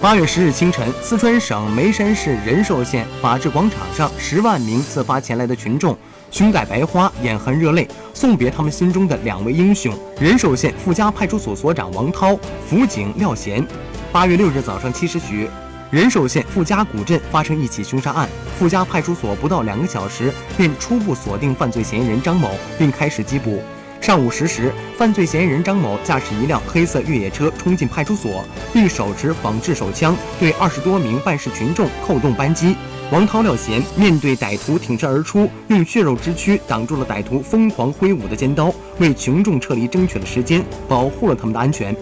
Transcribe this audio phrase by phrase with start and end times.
[0.00, 5.94] 八月十日清晨，四川省眉山市仁寿县法治广场上，十万名自发前来的群众，
[6.30, 12.34] 胸戴白花，眼含热泪，送别他们心中的两位英雄——仁寿县傅家派出所所长王涛、
[12.66, 13.62] 辅警廖贤。
[14.10, 15.46] 八月六日早上七时许，
[15.90, 18.26] 仁寿县傅家古镇发生一起凶杀案，
[18.58, 23.62] 傅家派出所不到两个小时便初步锁定犯罪嫌疑人张某，并开始缉捕。
[24.00, 28.42] 上午十时，犯罪嫌疑人张某驾驶一辆黑色越野车冲进派出所，
[28.72, 32.74] 并手持仿制手枪对二十多名办事群众扣动扳机。
[33.12, 41.94] 王涛、廖贤面对歹徒挺身而出，用血肉之躯挡住了歹徒疯狂挥舞的尖刀，为群众撤离争取了时间，保护了他们的安全。